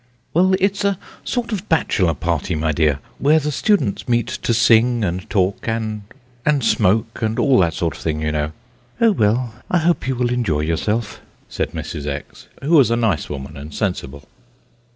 [0.33, 5.03] "Well, it's a sort of bachelor party, my dear, where the students meet to sing
[5.03, 6.01] and talk and
[6.43, 8.51] and smoke, and all that sort of thing, you know."
[8.99, 12.07] "Oh, well, I hope you will enjoy yourself!" said Mrs.
[12.07, 14.27] X., who was a nice woman and sensible.